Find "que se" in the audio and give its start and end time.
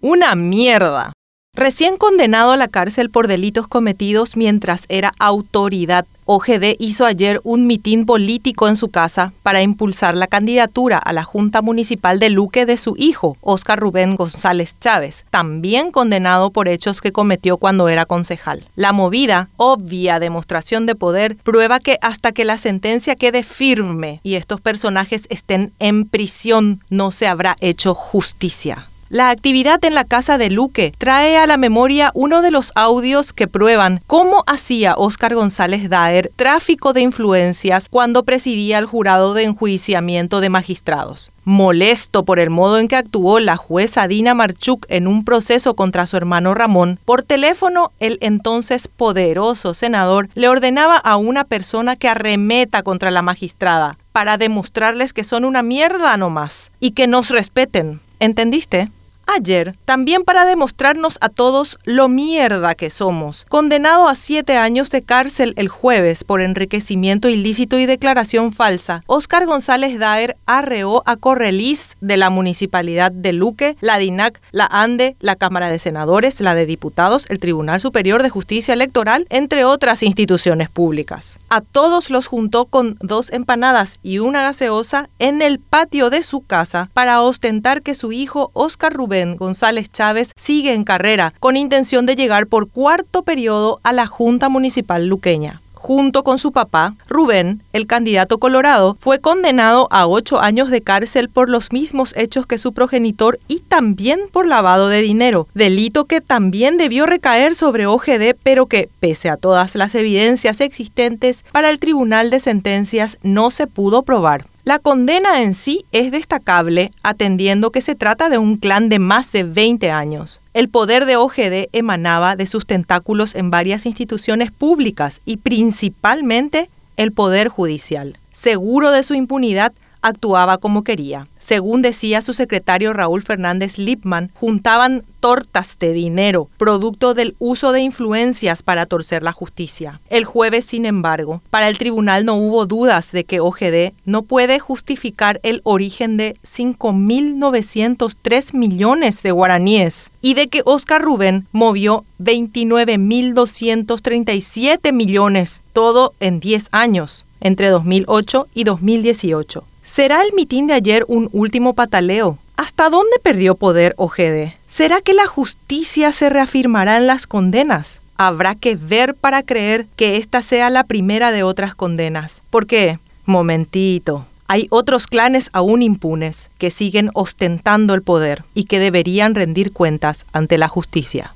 117.72-117.94